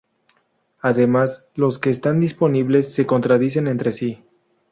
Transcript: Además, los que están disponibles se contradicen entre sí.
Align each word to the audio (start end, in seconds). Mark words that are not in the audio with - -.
Además, 0.79 1.45
los 1.53 1.77
que 1.77 1.91
están 1.91 2.19
disponibles 2.19 2.91
se 2.91 3.05
contradicen 3.05 3.67
entre 3.67 3.91
sí. 3.91 4.23